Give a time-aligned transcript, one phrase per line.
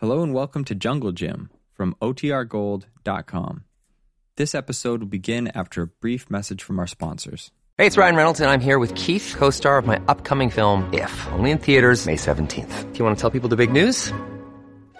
[0.00, 3.64] Hello and welcome to Jungle Jim from OTRGold.com.
[4.38, 7.50] This episode will begin after a brief message from our sponsors.
[7.76, 10.88] Hey, it's Ryan Reynolds, and I'm here with Keith, co star of my upcoming film,
[10.94, 12.92] If, only in theaters, May 17th.
[12.92, 14.10] Do you want to tell people the big news?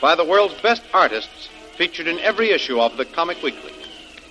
[0.00, 3.72] by the world's best artists featured in every issue of the Comic Weekly.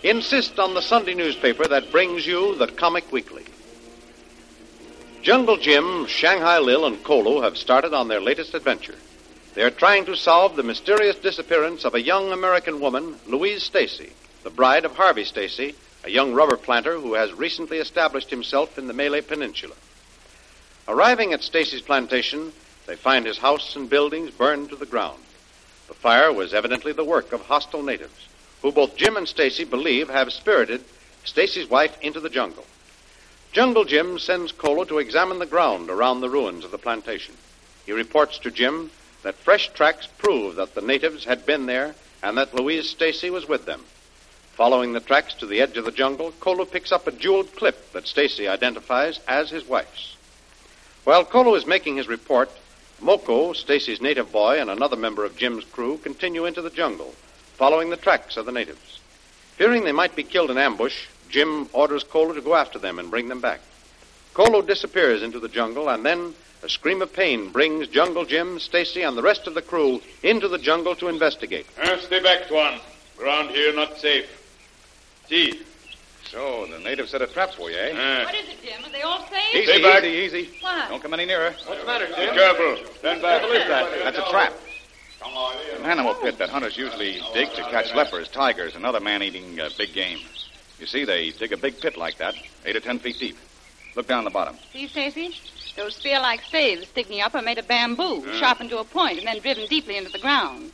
[0.04, 3.46] Insist on the Sunday newspaper that brings you the Comic Weekly.
[5.22, 8.96] Jungle Jim, Shanghai Lil, and Kolu have started on their latest adventure.
[9.54, 14.14] They are trying to solve the mysterious disappearance of a young American woman, Louise Stacy,
[14.44, 15.76] the bride of Harvey Stacy,
[16.06, 19.76] a young rubber planter who has recently established himself in the Malay Peninsula.
[20.88, 22.54] Arriving at Stacy's plantation,
[22.88, 25.20] they find his house and buildings burned to the ground.
[25.90, 28.28] The fire was evidently the work of hostile natives,
[28.62, 30.84] who both Jim and Stacy believe have spirited
[31.24, 32.66] Stacy's wife into the jungle.
[33.52, 37.36] Jungle Jim sends Kolu to examine the ground around the ruins of the plantation.
[37.88, 38.92] He reports to Jim
[39.24, 43.48] that fresh tracks prove that the natives had been there and that Louise Stacy was
[43.48, 43.84] with them.
[44.54, 47.94] Following the tracks to the edge of the jungle, Kolu picks up a jeweled clip
[47.94, 50.16] that Stacy identifies as his wife's.
[51.04, 52.52] While Kolu is making his report,
[53.02, 57.14] Moko, Stacy's native boy, and another member of Jim's crew continue into the jungle,
[57.56, 59.00] following the tracks of the natives.
[59.56, 63.12] Fearing they might be killed in ambush, Jim orders Kolu to go after them and
[63.12, 63.62] bring them back.
[64.34, 69.02] Kolu disappears into the jungle, and then a scream of pain brings Jungle Jim, Stacy,
[69.02, 71.66] and the rest of the crew into the jungle to investigate.
[71.82, 72.80] Uh, stay back, Tuan.
[73.18, 74.28] Ground here not safe.
[75.28, 75.62] See.
[76.32, 77.92] So, the natives set a trap for you, eh?
[77.92, 78.84] Uh, What is it, Jim?
[78.86, 79.56] Are they all safe?
[79.56, 80.04] Easy, Stay back.
[80.04, 80.50] easy, easy.
[80.62, 80.90] What?
[80.90, 81.56] Don't come any nearer.
[81.66, 82.36] What's the matter, be Jim?
[82.36, 82.78] careful.
[83.00, 83.42] Stand back.
[83.42, 84.04] What is that?
[84.04, 84.54] That's a trap.
[85.78, 89.70] An animal pit that hunters usually dig to catch leopards, tigers, and other man-eating uh,
[89.78, 90.20] big game.
[90.80, 92.36] You see, they dig a big pit like that,
[92.66, 93.38] eight or ten feet deep.
[93.96, 94.56] Look down the bottom.
[94.72, 95.36] See, Stacy?
[95.76, 99.40] Those spear-like staves sticking up are made of bamboo, sharpened to a point, and then
[99.40, 100.72] driven deeply into the ground.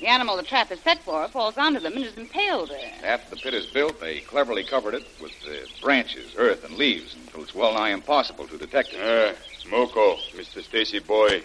[0.00, 2.90] The animal the trap is set for falls onto them and is impaled there.
[3.04, 7.14] After the pit is built, they cleverly covered it with uh, branches, earth, and leaves
[7.14, 9.00] until it's well nigh impossible to detect it.
[9.00, 10.62] Uh, Smoko, Mr.
[10.62, 11.42] Stacy boy.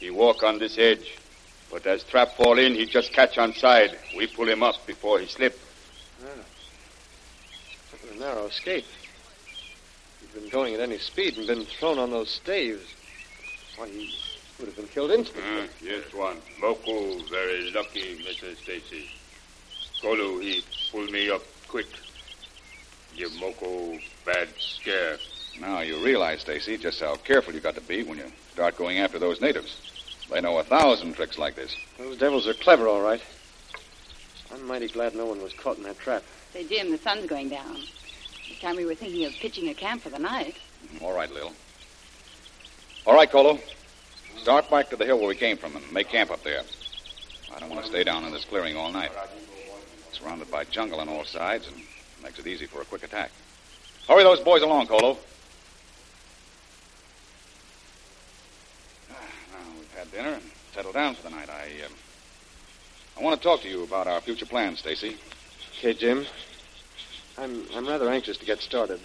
[0.00, 1.16] He walk on this edge.
[1.70, 3.96] But as trap fall in, he just catch on side.
[4.16, 5.58] We pull him up before he slip.
[8.12, 8.84] A narrow escape.
[10.20, 12.82] He'd been going at any speed and been thrown on those staves.
[13.76, 14.12] Why, he
[14.62, 15.42] would have been killed instantly.
[15.42, 16.36] Uh, yes, one.
[16.60, 18.56] Moko very lucky, Mr.
[18.56, 19.10] Stacy.
[20.00, 20.62] Kolu, he
[20.92, 21.88] pull me up quick.
[23.16, 25.18] Give Moko bad scare.
[25.60, 28.98] Now you realize, Stacy, just how careful you got to be when you start going
[28.98, 29.76] after those natives.
[30.30, 31.74] They know a thousand tricks like this.
[31.98, 33.20] Those devils are clever, all right.
[34.54, 36.22] I'm mighty glad no one was caught in that trap.
[36.52, 37.74] Say, Jim, the sun's going down.
[38.48, 40.56] This time we were thinking of pitching a camp for the night.
[41.00, 41.52] All right, Lil.
[43.06, 43.60] All right, Kolu.
[44.38, 46.62] Start back to the hill where we came from and make camp up there.
[47.54, 49.12] I don't want to stay down in this clearing all night.
[50.12, 51.76] Surrounded by jungle on all sides and
[52.22, 53.30] makes it easy for a quick attack.
[54.08, 55.16] Hurry those boys along, Kolu.
[59.10, 59.14] Ah,
[59.52, 60.42] Now we've had dinner and
[60.74, 61.48] settled down for the night.
[61.48, 61.92] I, um,
[63.18, 65.16] I want to talk to you about our future plans, Stacy.
[65.78, 66.26] Okay, Jim.
[67.38, 69.00] I'm I'm rather anxious to get started.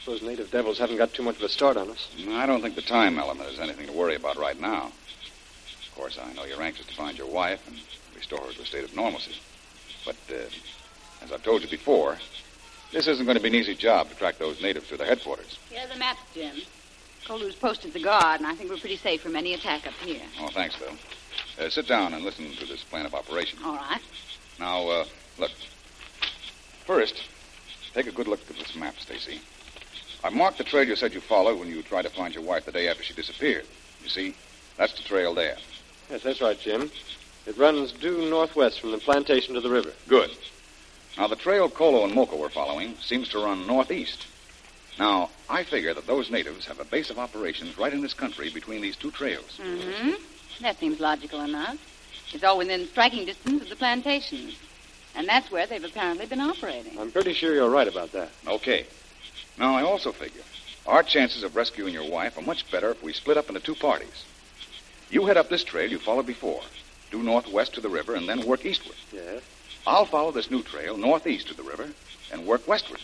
[0.00, 2.08] Hope those native devils haven't got too much of a start on us.
[2.30, 4.86] I don't think the time element is anything to worry about right now.
[4.86, 7.78] Of course, I know you're anxious to find your wife and
[8.16, 9.36] restore her to a state of normalcy.
[10.06, 10.34] But, uh,
[11.22, 12.16] as I've told you before,
[12.92, 15.58] this isn't going to be an easy job to track those natives to their headquarters.
[15.68, 16.56] Here are the maps, Jim.
[17.26, 20.22] Kolu's posted the guard, and I think we're pretty safe from any attack up here.
[20.40, 20.96] Oh, thanks, Phil.
[21.58, 23.58] Uh, sit down and listen to this plan of operation.
[23.62, 24.00] All right.
[24.58, 25.04] Now, uh,
[25.38, 25.50] look.
[26.86, 27.22] First,
[27.92, 29.40] take a good look at this map, Stacy.
[30.22, 32.66] I marked the trail you said you followed when you tried to find your wife
[32.66, 33.66] the day after she disappeared.
[34.02, 34.34] You see,
[34.76, 35.56] that's the trail there.
[36.10, 36.90] Yes, that's right, Jim.
[37.46, 39.92] It runs due northwest from the plantation to the river.
[40.08, 40.30] Good.
[41.16, 44.26] Now, the trail Kolu and Moko were following seems to run northeast.
[44.98, 48.50] Now, I figure that those natives have a base of operations right in this country
[48.50, 49.58] between these two trails.
[49.58, 50.12] Mm-hmm.
[50.62, 51.78] That seems logical enough.
[52.32, 54.56] It's all within striking distance of the plantations.
[55.16, 56.98] And that's where they've apparently been operating.
[56.98, 58.30] I'm pretty sure you're right about that.
[58.46, 58.86] Okay.
[59.60, 60.40] Now, I also figure
[60.86, 63.74] our chances of rescuing your wife are much better if we split up into two
[63.74, 64.24] parties.
[65.10, 66.62] You head up this trail you followed before,
[67.10, 68.96] due northwest to the river, and then work eastward.
[69.12, 69.42] Yes?
[69.86, 71.90] I'll follow this new trail northeast to the river
[72.32, 73.00] and work westward.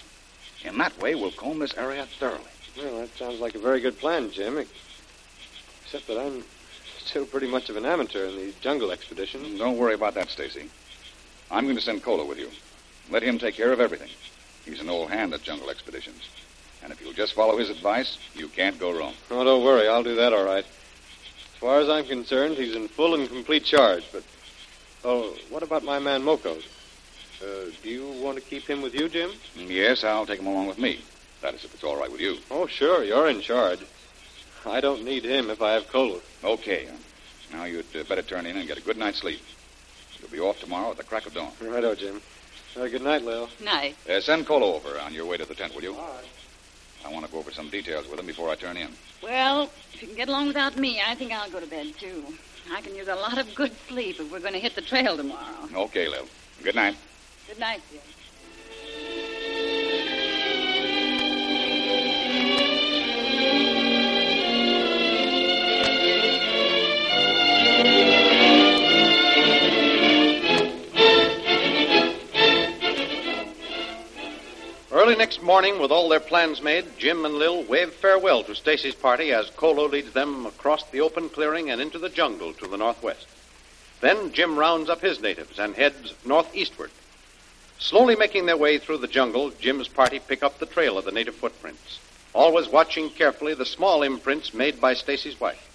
[0.65, 2.41] In that way, we'll comb this area thoroughly.
[2.79, 4.65] Well, that sounds like a very good plan, Jim.
[5.85, 6.43] Except that I'm
[7.01, 9.59] still pretty much of an amateur in these jungle expeditions.
[9.59, 10.71] Don't worry about that, Stacy.
[11.51, 12.51] I'm going to send Kolu with you.
[13.11, 14.11] Let him take care of everything.
[14.65, 16.29] He's an old hand at jungle expeditions.
[16.87, 19.13] And if you'll just follow his advice, you can't go wrong.
[19.33, 19.89] Oh, don't worry.
[19.89, 20.65] I'll do that all right.
[20.65, 24.05] As far as I'm concerned, he's in full and complete charge.
[24.13, 24.23] But,
[25.05, 26.57] oh, what about my man Moko?
[27.43, 29.33] Uh, do you want to keep him with you, Jim?
[29.57, 31.01] Yes, I'll take him along with me.
[31.43, 32.37] That is, if it's all right with you.
[32.53, 33.03] Oh, sure.
[33.03, 33.81] You're in charge.
[34.65, 36.21] I don't need him if I have Kolu.
[36.45, 36.87] Okay.
[37.53, 39.41] Now you'd uh, better turn in and get a good night's sleep.
[40.21, 41.51] You'll be off tomorrow at the crack of dawn.
[41.61, 42.23] Righto, Jim.
[42.77, 43.49] Uh, good night, Lil.
[43.61, 43.97] Night.
[44.09, 45.97] Uh, send Kolu over on your way to the tent, will you?
[45.97, 46.25] All right.
[47.07, 48.89] I want to go over some details with him before I turn in.
[49.23, 52.25] Well, if you can get along without me, I think I'll go to bed, too.
[52.73, 55.17] I can use a lot of good sleep if we're going to hit the trail
[55.17, 55.69] tomorrow.
[55.73, 56.27] Okay, Lil.
[56.65, 56.97] Good night.
[57.47, 58.01] Good night, Jim.
[75.07, 78.97] Early next morning, with all their plans made, Jim and Lil wave farewell to Stacy's
[78.97, 82.77] party as Kolu leads them across the open clearing and into the jungle to the
[82.77, 83.29] northwest.
[84.01, 86.91] Then Jim rounds up his natives and heads northeastward.
[87.79, 91.13] Slowly making their way through the jungle, Jim's party pick up the trail of the
[91.13, 92.01] native footprints,
[92.35, 95.71] always watching carefully the small imprints made by Stacy's wife.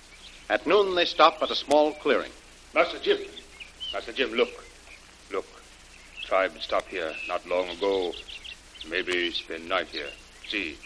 [0.49, 2.33] At noon, they stop at a small clearing.
[2.75, 3.19] Master Jim.
[3.93, 4.65] Master Jim, look.
[5.31, 5.47] Look.
[6.25, 8.11] Tribe stopped here not long ago.
[8.89, 10.09] Maybe spend night here.
[10.47, 10.77] See,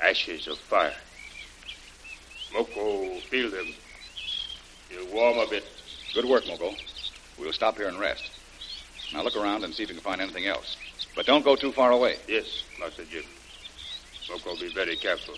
[0.00, 0.94] ashes of fire.
[2.52, 3.66] Moko, feel them.
[4.90, 5.64] You warm a bit.
[6.14, 6.74] Good work, Moko.
[7.38, 8.30] We'll stop here and rest.
[9.12, 10.76] Now look around and see if you can find anything else.
[11.14, 12.16] But don't go too far away.
[12.28, 13.24] Yes, Master Jim.
[14.28, 15.34] Moko, be very careful.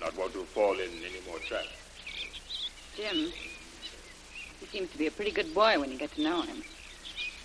[0.00, 1.68] Not want to fall in any more traps.
[2.96, 3.32] Jim,
[4.60, 6.62] he seems to be a pretty good boy when you get to know him.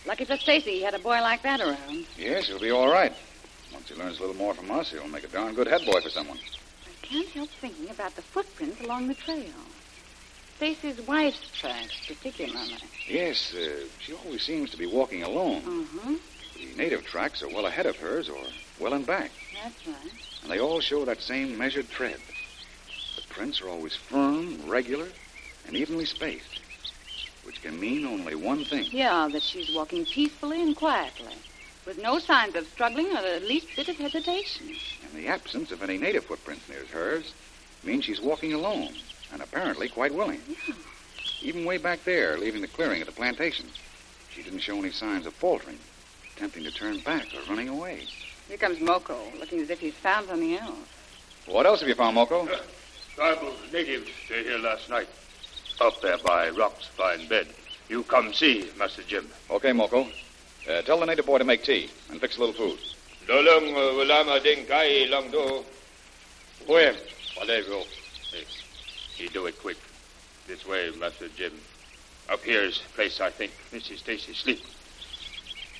[0.06, 2.06] Lucky for Stacy, he had a boy like that around.
[2.18, 3.14] Yes, he'll be all right.
[3.74, 6.02] Once he learns a little more from us, he'll make a darn good head boy
[6.02, 6.38] for someone.
[6.38, 9.54] I can't help thinking about the footprints along the trail.
[10.58, 12.76] Stacy's wife's tracks, particularly.
[13.08, 15.62] Yes, uh, she always seems to be walking alone.
[15.62, 16.16] Mm-hmm.
[16.56, 18.44] The native tracks are well ahead of hers or
[18.80, 19.32] well in back.
[19.64, 20.12] That's right.
[20.42, 22.18] And they all show that same measured tread.
[23.16, 25.08] The prints are always firm, regular,
[25.66, 26.60] and evenly spaced,
[27.46, 28.88] which can mean only one thing.
[28.92, 31.36] Yeah, that she's walking peacefully and quietly,
[31.90, 34.68] with no signs of struggling or the least bit of hesitation.
[35.04, 37.34] And the absence of any native footprints near hers
[37.84, 38.94] means she's walking alone,
[39.34, 40.40] and apparently quite willing.
[40.48, 40.76] Yeah.
[41.42, 43.66] Even way back there, leaving the clearing at the plantation,
[44.30, 45.80] she didn't show any signs of faltering,
[46.36, 48.04] attempting to turn back or running away.
[48.48, 50.78] Here comes Moko, looking as if he's found something else.
[51.48, 52.48] What else have you found, Moko?
[52.48, 52.58] Uh,
[53.16, 55.08] tribal natives, they here last night.
[55.82, 57.48] Up there by rocks, fine bed.
[57.88, 59.28] You come see, Master Jim.
[59.50, 60.08] Okay, Moko.
[60.70, 62.80] Uh, tell the native boy to make tea and fix a little food.
[63.26, 65.64] Dolong ulama dengkai long do.
[66.68, 66.94] Where?
[67.36, 67.80] Whatever.
[68.32, 68.46] Hey,
[69.16, 69.78] he do it quick.
[70.48, 71.54] This way, Master Jim.
[72.30, 74.00] Up here's place I think Mrs.
[74.00, 74.60] Stacy sleep.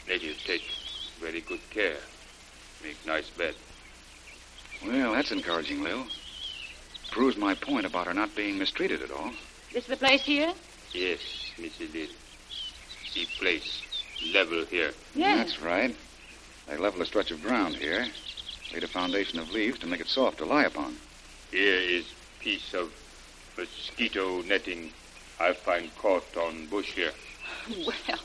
[0.08, 0.64] Native take
[1.20, 1.98] very good care.
[2.84, 3.54] Make nice bed.
[4.84, 6.06] Well, that's encouraging, Lil.
[7.12, 9.32] Proves my point about her not being mistreated at all.
[9.72, 10.52] This the place here?
[10.94, 11.20] Yes,
[11.60, 11.94] Mrs.
[11.94, 12.08] Lil.
[13.06, 13.84] See place.
[14.34, 14.92] Level here.
[15.16, 15.38] Yes.
[15.38, 15.96] That's right.
[16.68, 18.08] They level a stretch of ground here.
[18.74, 20.96] Laid a foundation of leaves to make it soft to lie upon.
[21.52, 22.06] Here is
[22.40, 22.92] piece of
[23.58, 24.92] mosquito netting
[25.40, 27.12] I find caught on bush here.
[27.86, 28.20] Well,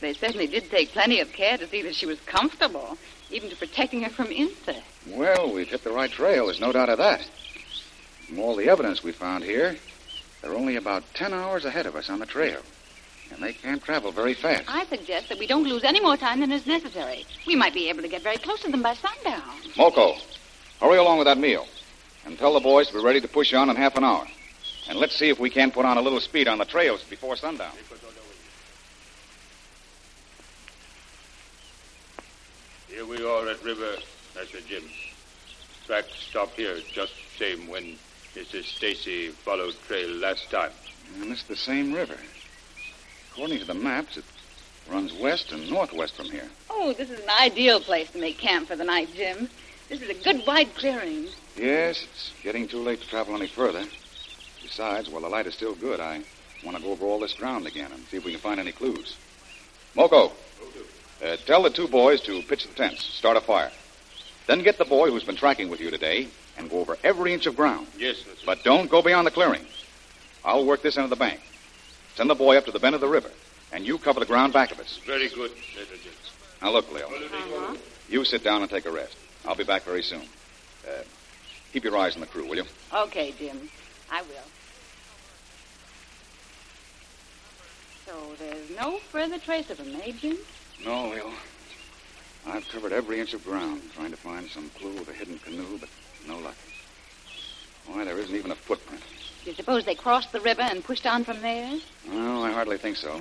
[0.00, 2.98] they certainly did take plenty of care to see that she was comfortable,
[3.30, 4.82] even to protecting her from insects.
[5.08, 6.46] Well, we've hit the right trail.
[6.46, 7.24] There's no doubt of that.
[8.26, 9.76] From all the evidence we found here,
[10.40, 12.60] they're only about ten hours ahead of us on the trail.
[13.32, 14.64] And they can't travel very fast.
[14.68, 17.26] I suggest that we don't lose any more time than is necessary.
[17.46, 19.42] We might be able to get very close to them by sundown.
[19.76, 20.16] Moko,
[20.80, 21.66] hurry along with that meal.
[22.26, 24.26] And tell the boys to be ready to push on in half an hour.
[24.88, 27.36] And let's see if we can't put on a little speed on the trails before
[27.36, 27.72] sundown.
[32.88, 33.96] Here we are at river,
[34.36, 34.84] Master Jim.
[35.86, 37.96] Track stop here just same when
[38.34, 38.64] Mrs.
[38.64, 40.70] Stacy followed trail last time.
[41.20, 42.16] And it's the same river.
[43.34, 44.24] According to the maps, it
[44.88, 46.48] runs west and northwest from here.
[46.70, 49.50] Oh, this is an ideal place to make camp for the night, Jim.
[49.88, 51.26] This is a good wide clearing.
[51.56, 53.86] Yes, it's getting too late to travel any further.
[54.62, 56.22] Besides, while the light is still good, I
[56.64, 58.70] want to go over all this ground again and see if we can find any
[58.70, 59.16] clues.
[59.96, 60.30] Moko,
[61.24, 63.72] uh, tell the two boys to pitch the tents, start a fire.
[64.46, 67.46] Then get the boy who's been tracking with you today and go over every inch
[67.46, 67.88] of ground.
[67.98, 68.46] Yes, Mr.
[68.46, 69.66] But don't go beyond the clearing.
[70.44, 71.40] I'll work this end of the bank.
[72.14, 73.30] Send the boy up to the bend of the river,
[73.72, 75.00] and you cover the ground back of us.
[75.04, 76.02] Very good, Mr.
[76.02, 76.12] Jim.
[76.62, 77.08] Now, look, Lil.
[77.08, 77.76] Uh-huh.
[78.08, 79.16] You sit down and take a rest.
[79.44, 80.22] I'll be back very soon.
[80.86, 81.02] Uh,
[81.72, 82.64] keep your eyes on the crew, will you?
[82.92, 83.68] Okay, Jim.
[84.10, 84.28] I will.
[88.06, 90.38] So there's no further trace of them, eh, Jim?
[90.84, 91.32] No, Lil.
[92.46, 95.78] I've covered every inch of ground trying to find some clue of a hidden canoe,
[95.78, 95.88] but
[96.28, 96.56] no luck.
[97.86, 99.02] Why, there isn't even a footprint.
[99.44, 101.78] Do you suppose they crossed the river and pushed on from there?
[102.10, 103.20] Well, I hardly think so.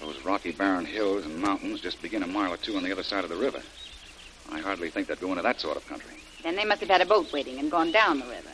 [0.00, 3.02] Those rocky, barren hills and mountains just begin a mile or two on the other
[3.02, 3.60] side of the river.
[4.50, 6.14] I hardly think they'd go into that sort of country.
[6.42, 8.48] Then they must have had a boat waiting and gone down the river.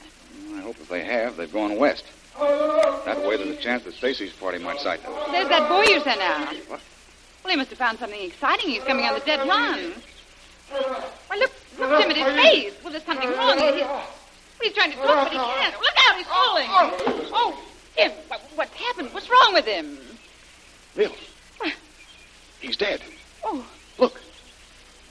[0.56, 2.04] I hope if they have, they've gone west.
[2.36, 5.12] That way, there's a chance that Stacy's party might sight them.
[5.30, 6.52] There's that boy you sent out.
[6.66, 6.80] What?
[7.44, 8.70] Well, he must have found something exciting.
[8.70, 9.92] He's coming on the dead run.
[11.28, 12.74] Why, look, look, Jim, at his face.
[12.82, 13.56] Well, there's something wrong.
[13.56, 13.84] He,
[14.62, 15.74] he's trying to talk, but he can't.
[15.76, 15.80] Oh.
[15.80, 16.66] Look out, he's falling.
[16.70, 17.30] Oh, oh.
[17.32, 17.62] oh.
[17.96, 19.12] Jim, what, what's happened?
[19.12, 19.98] What's wrong with him?
[20.96, 21.12] Lil,
[22.60, 23.00] he's dead.
[23.44, 23.66] Oh,
[23.98, 24.20] Look,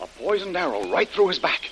[0.02, 1.70] a poisoned arrow right through his back.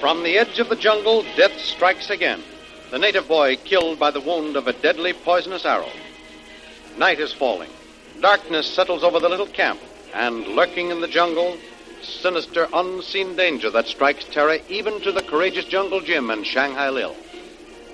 [0.00, 2.42] From the edge of the jungle, death strikes again.
[2.90, 5.90] The native boy killed by the wound of a deadly poisonous arrow.
[6.96, 7.70] Night is falling.
[8.20, 9.80] Darkness settles over the little camp,
[10.16, 11.58] and lurking in the jungle,
[12.02, 17.14] sinister, unseen danger that strikes terror even to the courageous Jungle Jim and Shanghai Lil.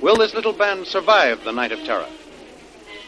[0.01, 2.09] Will this little band survive the night of terror?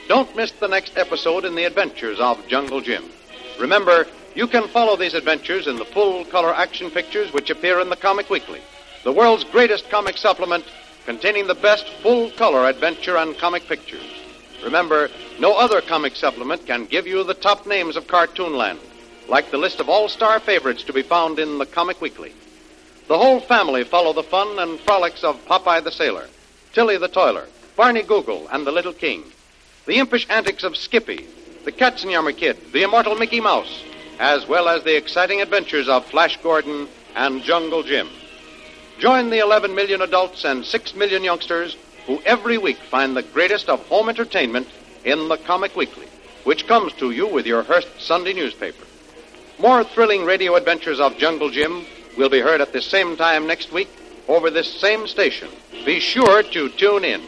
[0.09, 3.05] Don't miss the next episode in the adventures of Jungle Jim.
[3.61, 7.91] Remember, you can follow these adventures in the full color action pictures which appear in
[7.91, 8.61] the Comic Weekly,
[9.05, 10.65] the world's greatest comic supplement
[11.07, 14.05] containing the best full color adventure and comic pictures.
[14.65, 18.79] Remember, no other comic supplement can give you the top names of Cartoonland,
[19.29, 22.33] like the list of all star favorites to be found in the Comic Weekly.
[23.09, 26.29] The whole family follow the fun and frolics of Popeye the Sailor,
[26.73, 29.25] Tilly the Toiler, Barney Google, and the Little King.
[29.87, 31.27] The impish antics of Skippy,
[31.65, 33.83] the Katzenjammer Kid, the immortal Mickey Mouse,
[34.19, 38.09] as well as the exciting adventures of Flash Gordon and Jungle Jim.
[38.99, 41.77] Join the 11 million adults and 6 million youngsters
[42.07, 44.69] who every week find the greatest of home entertainment
[45.05, 46.07] in the Comic Weekly,
[46.45, 48.85] which comes to you with your Hearst Sunday newspaper.
[49.59, 51.87] More thrilling radio adventures of Jungle Jim
[52.19, 53.89] will be heard at the same time next week
[54.27, 55.49] over this same station.
[55.85, 57.23] Be sure to tune in.